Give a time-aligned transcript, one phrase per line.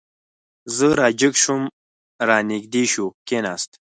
[0.75, 1.63] زه را جګ شوم،
[2.27, 3.71] را نږدې شو، کېناست.